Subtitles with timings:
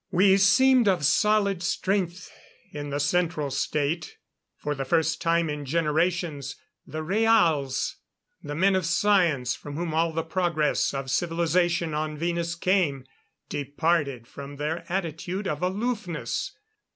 [0.09, 2.31] We seemed of solid strength
[2.71, 4.17] in the Central State.
[4.57, 6.55] For the first time in generations
[6.87, 7.97] the Rhaals
[8.41, 13.05] the men of science from whom all the progress of civilization on Venus came
[13.47, 16.53] departed from their attitude of aloofness.